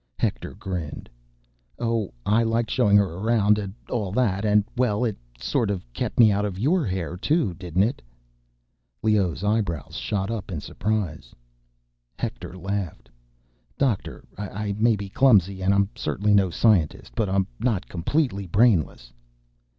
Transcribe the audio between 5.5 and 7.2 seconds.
of kept me out of your hair,